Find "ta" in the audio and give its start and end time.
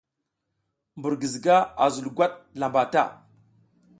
2.93-3.03